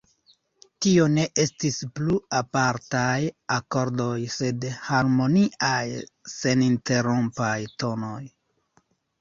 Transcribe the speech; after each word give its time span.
Tio 0.83 1.03
ne 1.17 1.25
estis 1.41 1.75
plu 1.99 2.15
apartaj 2.37 3.19
akordoj, 3.57 4.17
sed 4.37 4.67
harmoniaj, 4.89 5.85
seninterrompaj 6.39 7.55
tonoj. 7.85 8.21